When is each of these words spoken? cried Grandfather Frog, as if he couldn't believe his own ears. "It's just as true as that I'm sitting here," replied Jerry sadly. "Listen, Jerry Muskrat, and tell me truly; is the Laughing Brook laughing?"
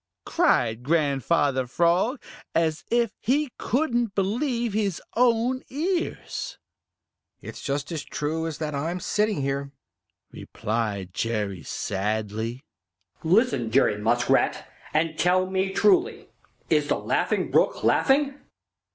cried 0.25 0.81
Grandfather 0.81 1.67
Frog, 1.67 2.19
as 2.55 2.83
if 2.89 3.11
he 3.19 3.51
couldn't 3.59 4.15
believe 4.15 4.73
his 4.73 4.99
own 5.15 5.61
ears. 5.69 6.57
"It's 7.39 7.61
just 7.61 7.91
as 7.91 8.01
true 8.01 8.47
as 8.47 8.57
that 8.57 8.73
I'm 8.73 8.99
sitting 8.99 9.43
here," 9.43 9.69
replied 10.31 11.13
Jerry 11.13 11.61
sadly. 11.61 12.65
"Listen, 13.23 13.69
Jerry 13.69 13.99
Muskrat, 13.99 14.67
and 14.91 15.19
tell 15.19 15.45
me 15.45 15.69
truly; 15.71 16.29
is 16.67 16.87
the 16.87 16.97
Laughing 16.97 17.51
Brook 17.51 17.83
laughing?" 17.83 18.39